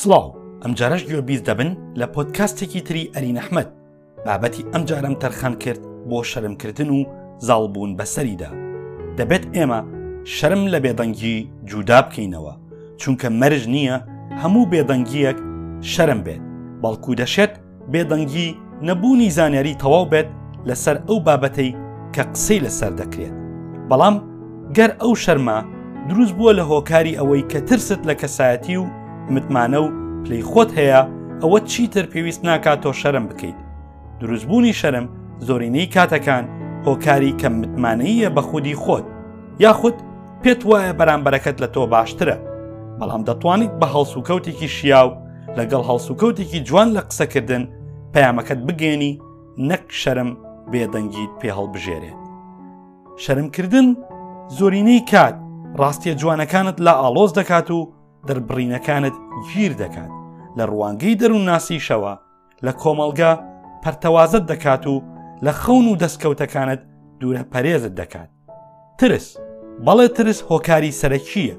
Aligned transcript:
سڵاو 0.00 0.26
ئەم 0.64 0.72
جارەش 0.80 1.02
گوێ 1.08 1.20
بیست 1.28 1.44
دەبن 1.48 1.70
لە 2.00 2.06
پۆتکاستێکی 2.14 2.80
تری 2.88 3.10
ئەلی 3.14 3.36
نەحمد 3.38 3.68
بابەتی 4.26 4.66
ئەم 4.72 4.82
جارم 4.88 5.14
تەرخان 5.22 5.54
کرد 5.62 5.80
بۆ 6.08 6.18
شەرمکردن 6.30 6.90
و 6.96 7.00
زاڵبوون 7.46 7.92
بەسەریدا 7.98 8.50
دەبێت 9.18 9.44
ئێمە 9.56 9.80
شەرم 10.36 10.62
لە 10.72 10.78
بێدەنگی 10.84 11.34
جودا 11.70 12.00
بکەینەوە 12.06 12.54
چونکە 13.00 13.28
مەرج 13.40 13.64
نییە 13.74 13.96
هەموو 14.42 14.70
بێدەنگیەک 14.72 15.38
شەرم 15.92 16.20
بێت 16.26 16.42
بەڵکو 16.82 17.12
دەشێت 17.20 17.52
بێدەنگی 17.92 18.48
نەبوونی 18.88 19.30
زانیاری 19.36 19.78
تەواو 19.82 20.04
بێت 20.12 20.28
لەسەر 20.68 20.96
ئەو 21.08 21.18
بابەتەی 21.26 21.70
کە 22.14 22.22
قسەی 22.32 22.62
لەسەر 22.66 22.92
دەکرێت 23.00 23.34
بەڵام 23.90 24.16
گەر 24.76 24.90
ئەو 25.02 25.12
شەرمە 25.24 25.58
دروست 26.08 26.32
بووە 26.38 26.52
لە 26.58 26.64
هۆکاری 26.70 27.16
ئەوەی 27.18 27.42
کە 27.50 27.58
ترست 27.68 28.00
لە 28.08 28.14
کەسایەتی 28.20 28.76
و 28.80 28.84
متمانە 29.30 29.78
و 29.78 29.90
پلەی 30.24 30.42
خۆت 30.42 30.70
هەیە 30.78 31.02
ئەوە 31.42 31.60
چیتر 31.70 32.04
پێویست 32.12 32.44
ناکات 32.44 32.80
تۆ 32.86 32.92
شەرم 33.00 33.24
بکەیت 33.30 33.58
دروستبوونی 34.20 34.72
شەرم 34.80 35.06
زۆرینەی 35.46 35.92
کاتەکان 35.94 36.44
هۆکاری 36.86 37.36
کەم 37.40 37.52
متمانەیە 37.62 38.28
بە 38.36 38.40
خودی 38.48 38.74
خۆت 38.82 39.06
یاخود 39.60 39.94
پێت 40.42 40.60
وایە 40.68 40.92
بەرامبەرەکەت 40.98 41.56
لە 41.62 41.66
تۆ 41.74 41.82
باشترە 41.94 42.36
بەڵام 42.98 43.22
دەتوانیت 43.28 43.72
بە 43.80 43.86
هەڵسوکەوتێکی 43.94 44.68
شیاو 44.76 45.10
لەگەڵ 45.58 45.82
هەڵسوکەوتێکی 45.90 46.60
جوان 46.68 46.88
لە 46.96 47.02
قسەکردن 47.08 47.64
پەیامەکەت 48.14 48.60
بگێنی 48.68 49.12
نەک 49.70 49.84
شەرم 50.00 50.30
بێدەنگیت 50.72 51.32
پێ 51.40 51.50
هەڵبژێرێت 51.58 52.18
شەرمکردن 53.24 53.88
زۆرینەی 54.58 55.04
کات 55.10 55.36
ڕاستیە 55.80 56.14
جوانەکانت 56.20 56.76
لە 56.86 56.92
ئالۆز 57.00 57.30
دەکات 57.38 57.68
و 57.70 57.80
دەربڕینەکانت 58.28 59.16
گیر 59.48 59.72
دەکات 59.82 60.10
لە 60.58 60.64
ڕوانگەی 60.72 61.18
دەروون 61.20 61.44
ناسیشەوە 61.52 62.12
لە 62.66 62.72
کۆمەلگا 62.82 63.32
پەرتەوازت 63.82 64.44
دەکات 64.52 64.84
و 64.92 64.94
لە 65.44 65.52
خەون 65.60 65.84
و 65.92 65.96
دەستکەوتەکانت 66.02 66.80
دوورە 67.20 67.44
پەرێزت 67.52 67.94
دەکات 68.00 68.30
ترس 68.98 69.26
بەڵێ 69.86 70.08
ترس 70.16 70.38
هۆکاری 70.50 70.92
سەرەکیە 71.00 71.56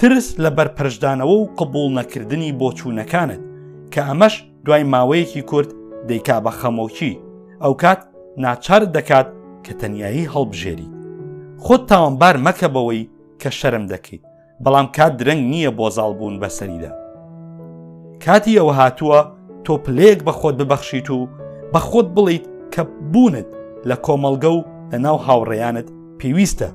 ترس 0.00 0.26
لە 0.42 0.50
بەرپەرشدانەوە 0.56 1.36
و 1.40 1.46
قبول 1.58 1.90
نەکردنی 1.98 2.50
بۆچوونەکانت 2.60 3.40
کە 3.92 4.00
ئەمەش 4.08 4.34
دوای 4.66 4.84
ماوەیەکی 4.92 5.42
کورت 5.50 5.70
دەیکا 6.08 6.36
بە 6.44 6.50
خەمۆکی 6.60 7.12
ئەو 7.62 7.72
کات 7.82 8.00
ناچار 8.44 8.82
دەکات 8.96 9.28
کە 9.64 9.72
تەنیایی 9.80 10.30
هەڵبژێری 10.34 10.88
خۆت 11.64 11.82
تاوانبار 11.90 12.36
مەکە 12.46 12.68
بەوەی 12.74 13.02
کە 13.42 13.50
شەرم 13.58 13.86
دەکەیت 13.92 14.24
بەڵام 14.64 14.86
کات 14.96 15.12
درەنگ 15.20 15.42
نییە 15.52 15.70
بۆ 15.78 15.86
زاڵبوون 15.96 16.36
بەسەریدا 16.42 16.90
کاتی 18.24 18.58
ئەوە 18.60 18.74
هاتووە 18.80 19.18
تۆ 19.66 19.74
پلێک 19.84 20.18
بە 20.26 20.32
خۆت 20.40 20.56
ببەخشیت 20.60 21.08
و 21.16 21.28
بە 21.72 21.78
خۆت 21.88 22.06
بڵیت 22.16 22.44
کە 22.72 22.82
بوونت 23.12 23.48
لە 23.88 23.96
کۆمەلگە 24.06 24.50
و 24.56 24.64
لە 24.92 24.96
ناو 25.06 25.16
هاوڕێیانت 25.26 25.88
پێویستە 26.20 26.68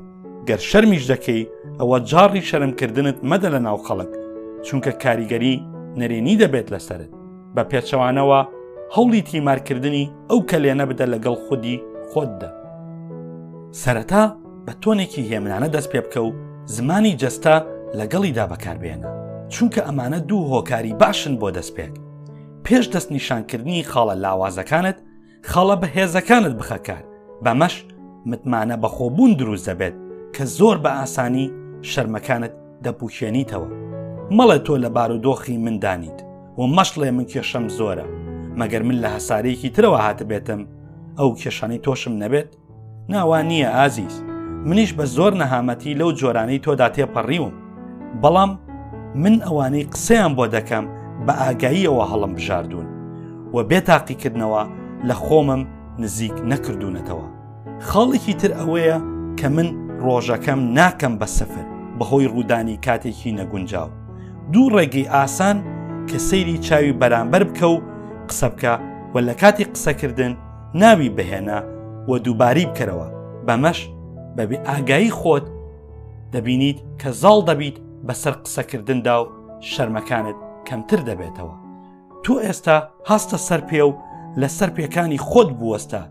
گەر 0.48 0.60
شەرمیش 0.70 1.04
دەکەی 1.12 1.48
ئەوە 1.80 1.98
جاڕی 2.10 2.42
شەرمکردنت 2.50 3.18
مەدە 3.30 3.50
لە 3.56 3.60
ناو 3.68 3.78
خەڵک 3.86 4.12
چونکە 4.66 4.92
کاریگەری 5.04 5.56
نەرێنی 6.00 6.38
دەبێت 6.44 6.68
لەسرت 6.74 7.10
بە 7.56 7.64
پێچەوانەوە 7.72 8.40
هەوڵی 8.96 9.22
تیمارکردنی 9.28 10.12
ئەو 10.30 10.40
کە 10.50 10.58
لێنە 10.64 10.86
بدە 10.90 11.06
لەگەڵ 11.14 11.36
خودی 11.48 11.84
خۆتدا 12.12 12.50
سەرەتا 13.82 14.24
بە 14.66 14.72
تۆنێکی 14.84 15.28
هێمنانە 15.32 15.68
دەست 15.76 15.90
پێ 15.94 16.02
بکە 16.06 16.20
و 16.24 16.30
زمانی 16.66 17.18
جەستا 17.18 17.56
لەگەڵیدا 18.00 18.46
بەکاربێنە 18.54 19.08
چونکە 19.54 19.82
ئەمانە 19.84 20.20
دوو 20.30 20.50
هۆکاری 20.54 20.94
باشن 21.02 21.34
بۆ 21.38 21.50
دەستپێک 21.58 21.94
پێش 22.66 22.86
دەست 22.94 23.12
نیشانکردنی 23.18 23.84
خاڵە 23.92 24.14
لاوازەکانت 24.24 24.98
خەڵە 25.52 25.76
بەهێزەکانت 25.82 26.54
بخەکار 26.60 27.04
بەمەش 27.44 27.76
متمانە 28.30 28.76
بەخۆبوون 28.84 29.32
دروست 29.42 29.66
دەبێت 29.70 29.96
کە 30.36 30.44
زۆر 30.58 30.78
بە 30.84 30.90
ئاسانی 31.00 31.52
شەرمەکانت 31.92 32.54
دەپوشێنیتەوە 32.84 33.70
مەڵێ 34.38 34.58
تۆ 34.66 34.74
لە 34.84 34.90
بارودۆخی 34.96 35.58
مندانیت 35.66 36.20
و 36.60 36.62
مەشڵێ 36.78 37.10
من 37.18 37.26
کێشەم 37.32 37.66
زۆرە 37.78 38.08
مەگەر 38.60 38.82
من 38.88 38.98
لە 39.04 39.08
هەسارەیەکی 39.16 39.70
ترەوە 39.76 40.00
هاتە 40.06 40.24
بێتم 40.32 40.62
ئەو 41.18 41.30
کێشانی 41.42 41.80
تۆشم 41.86 42.14
نەبێت 42.24 42.50
ناوان 43.10 43.46
نییە 43.52 43.70
ئازیست 43.78 44.24
منیش 44.66 44.94
بە 44.94 45.06
زۆر 45.16 45.34
نەهامەتی 45.42 45.98
لەو 46.00 46.12
جۆرانەی 46.20 46.64
تۆدا 46.66 46.88
تێپەڕیوم 46.96 47.54
بەڵام 48.22 48.52
من 49.24 49.36
ئەوانەی 49.46 49.90
قسەیان 49.94 50.34
بۆ 50.38 50.46
دەکەم 50.56 50.86
بە 51.26 51.34
ئاگاییەوە 51.42 52.06
هەڵم 52.12 52.34
بژاردون 52.38 52.88
و 53.56 53.58
بێتاقیکردنەوە 53.70 54.64
لە 55.08 55.16
خۆمم 55.24 55.62
نزیک 56.04 56.36
نەکردوونەتەوە 56.52 57.28
خاڵێکی 57.88 58.34
تر 58.42 58.52
ئەوەیە 58.60 58.98
کە 59.40 59.48
من 59.56 59.68
ڕۆژەکەم 60.06 60.60
ناکەم 60.78 61.14
بە 61.20 61.26
سەفر 61.38 61.66
بەهۆی 61.98 62.28
ڕوودانی 62.34 62.78
کاتێکی 62.86 63.32
نەگونجاو 63.40 63.90
دوو 64.54 64.66
ڕێگەی 64.76 65.08
ئاسان 65.16 65.58
کە 66.10 66.18
سەیری 66.30 66.58
چاوی 66.66 66.94
بەرامبەر 67.02 67.44
بکە 67.50 67.64
و 67.74 67.78
قسە 68.30 68.48
بکە 68.54 68.74
و 69.14 69.16
لە 69.28 69.34
کاتی 69.42 69.66
قسەکردن 69.74 70.34
ناوی 70.82 71.10
بهێنە 71.18 71.60
و 72.08 72.12
دووباری 72.26 72.66
بکەرەوە 72.70 73.08
بەمەش 73.48 73.80
بەبێ 74.38 74.58
ئاگایی 74.70 75.12
خۆت 75.20 75.46
دەبینیت 76.34 76.80
کە 77.02 77.10
زاڵ 77.22 77.40
دەبیت 77.50 77.78
بەسەر 78.08 78.34
قسەکردندا 78.44 79.16
و 79.22 79.26
شەرمەکانت 79.72 80.38
کەمتر 80.68 81.00
دەبێتەوە 81.10 81.56
تو 82.24 82.34
ئێستا 82.46 82.78
هەستە 83.10 83.38
سەر 83.48 83.62
پێ 83.70 83.82
و 83.90 83.92
لەسەر 84.42 84.70
پێکانی 84.78 85.20
خۆت 85.28 85.50
بوەستە 85.60 86.02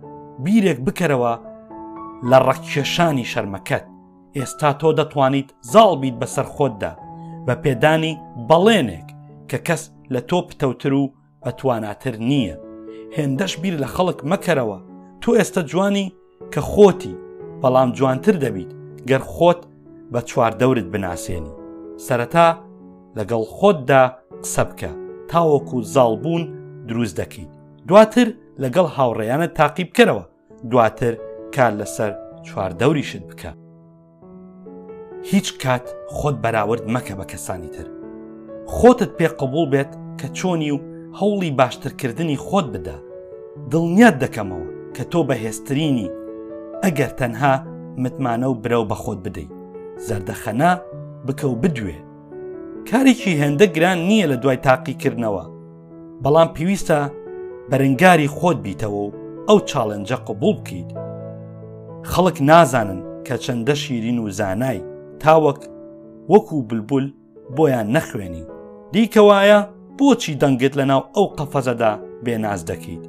بیرێک 0.45 0.79
بکەرەوە 0.87 1.33
لە 2.31 2.39
ڕەکێشانی 2.47 3.27
شەرمەکەت 3.33 3.85
ئێستا 4.37 4.71
تۆ 4.81 4.89
دەتوانیت 4.99 5.49
زاڵ 5.73 5.91
بیت 6.03 6.17
بەسەر 6.23 6.47
خۆتدا 6.55 6.93
بە 7.47 7.55
پێدانی 7.65 8.15
بەڵێنێک 8.49 9.09
کە 9.51 9.59
کەس 9.67 9.83
لە 10.13 10.21
تۆ 10.29 10.39
پتەوتر 10.49 10.93
و 11.03 11.05
بەتواناتر 11.45 12.15
نییە 12.29 12.57
هێندەش 13.17 13.53
بیر 13.63 13.75
لە 13.83 13.89
خەڵک 13.95 14.19
مەکەرەوە 14.31 14.79
تو 15.21 15.29
ئێستا 15.39 15.63
جوانی 15.71 16.07
کە 16.53 16.61
خۆتی 16.73 17.15
بەڵام 17.63 17.91
جوانتر 17.99 18.37
دەبیت 18.45 18.71
گەر 19.11 19.23
خۆت 19.35 19.61
بە 20.13 20.21
چواردەورت 20.31 20.87
بناسیێنی 20.95 21.53
سەرەتا 22.07 22.47
لەگەڵ 23.19 23.43
خۆتدا 23.57 24.03
قسە 24.43 24.63
بکە 24.69 24.91
تاوەکو 25.31 25.77
زاڵبوون 25.95 26.43
دروست 26.89 27.15
دەکەیت 27.21 27.51
دواتر 27.89 28.29
لەگەڵ 28.63 28.87
هاوڕێیانە 28.97 29.47
تاقیب 29.59 29.89
کەرەوە 29.97 30.25
دواتر 30.71 31.13
کار 31.55 31.73
لەسەر 31.81 32.13
چواردەوریشت 32.47 33.25
بکە 33.31 33.51
هیچ 35.33 35.49
کات 35.63 35.85
خۆت 36.17 36.37
بەراورد 36.45 36.85
مەکە 36.95 37.15
بە 37.21 37.25
کەسانی 37.33 37.69
تر 37.77 37.87
خۆتت 38.77 39.13
پێ 39.19 39.29
قبول 39.41 39.67
بێت 39.73 39.93
کە 40.21 40.29
چۆنی 40.39 40.71
و 40.75 40.79
هەوڵی 41.19 41.51
باشترکردنی 41.61 42.37
خۆت 42.47 42.67
بدە 42.75 42.97
دڵنیات 43.71 44.15
دەکەمەوە 44.25 44.71
کە 44.97 45.05
تۆ 45.13 45.21
بەهێسترینی 45.29 46.09
ئەگەر 46.85 47.11
تەنها 47.21 47.55
متمانە 48.03 48.49
و 48.53 48.55
برەو 48.63 48.85
بەخۆت 48.91 49.19
بدەیت 49.27 49.51
زەردەخەنا 50.07 50.71
بکە 51.27 51.45
و 51.53 51.61
بدوێ 51.63 51.97
کارێکی 52.91 53.39
هەندە 53.43 53.67
گران 53.77 53.99
نییە 54.09 54.27
لە 54.33 54.37
دوای 54.43 54.57
تاقیکردنەوە 54.67 55.45
بەڵام 56.25 56.49
پێویستە 56.57 56.99
بەرەنگاری 57.71 58.29
خۆت 58.37 58.59
بیتەوە 58.65 59.01
و 59.07 59.13
ئەو 59.49 59.59
چاڵنجە 59.71 60.17
قبول 60.27 60.57
بکەیت 60.61 60.91
خەڵک 62.11 62.37
نازانن 62.51 63.01
کە 63.27 63.35
چەندە 63.45 63.75
شیرین 63.83 64.19
و 64.19 64.31
زانای 64.39 64.81
تاوەک 65.23 65.61
وەکو 66.33 66.57
بلبول 66.69 67.07
بۆیان 67.57 67.89
نەخوێنی 67.97 68.45
دیکەوایە 68.95 69.61
بۆچی 69.99 70.35
دەنگت 70.43 70.75
لەناو 70.81 71.03
ئەو 71.17 71.27
قەفەزەدا 71.39 71.93
بێناز 72.25 72.61
دەکەیت 72.71 73.05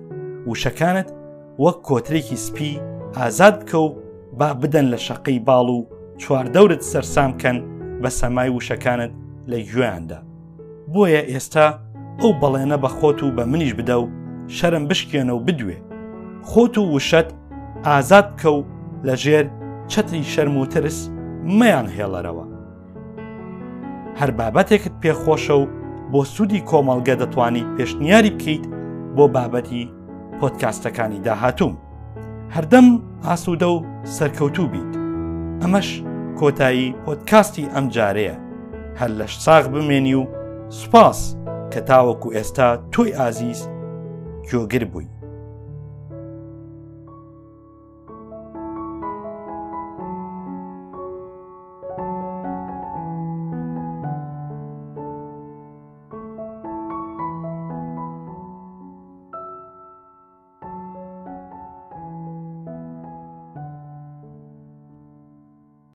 وشەکانت 0.50 1.10
وەک 1.64 1.78
کۆترێکی 1.88 2.36
سپی 2.48 2.76
ئازاد 3.18 3.64
بکە 3.66 3.76
و 3.76 3.96
با 4.40 4.54
بدەن 4.54 4.88
لە 4.94 4.98
شەقەی 4.98 5.40
باڵ 5.48 5.70
و 5.70 5.86
چواردەورت 6.18 6.82
سەرسامکەن 6.82 7.58
بە 8.02 8.10
سەمای 8.10 8.50
وشەکانت 8.58 9.12
لە 9.52 9.58
گوێیاندا 9.70 10.20
بۆیە 10.94 11.22
ئێستا 11.32 11.68
ئەو 12.22 12.32
بەڵێنە 12.42 12.78
بە 12.84 12.90
خۆت 12.98 13.20
و 13.24 13.32
بە 13.38 13.44
منیش 13.52 13.74
بدە 13.80 13.96
و 14.04 14.12
شەرم 14.58 14.84
بشکێنە 14.90 15.34
و 15.38 15.44
بدوێ 15.48 15.78
خۆت 16.50 16.78
و 16.78 16.84
وشەت 16.96 17.28
ئازاد 17.88 18.26
بکە 18.36 18.50
و 18.60 18.62
لە 19.08 19.16
ژێر 19.24 19.46
چەتری 19.92 20.24
شەرم 20.34 20.56
و 20.58 20.66
ترس 20.74 21.00
مەیان 21.60 21.88
هێڵەرەوە 21.98 22.46
هەر 24.20 24.32
بابەتێکت 24.40 24.94
پێخۆشە 25.02 25.56
و 25.62 25.66
بۆ 26.12 26.22
سوودی 26.34 26.64
کۆمەڵگە 26.70 27.16
دەتوانیت 27.22 27.70
پێشنیاری 27.78 28.32
بکەیت 28.38 28.64
بۆ 29.16 29.26
بابەتی 29.36 29.84
پۆتکاستەکانی 30.40 31.20
داهاتوم. 31.28 31.74
هەردەم 32.56 32.88
ئاسوودە 33.30 33.70
و 33.76 33.78
سەرکەوتوو 34.18 34.70
بیت 34.74 34.92
ئەمەش 35.62 35.88
کۆتایی 36.40 36.96
پۆتکاستی 37.04 37.70
ئەم 37.74 37.86
جارەیە 37.96 38.36
هەر 39.00 39.12
لە 39.20 39.26
ساغ 39.46 39.64
بمێنی 39.74 40.14
و 40.22 40.24
سوپاس 40.80 41.20
کە 41.72 41.80
تاوەکو 41.90 42.34
ئێستا 42.36 42.68
تۆی 42.94 43.16
ئازیز 43.20 43.60
گوێگر 44.50 44.84
بووی 44.92 45.21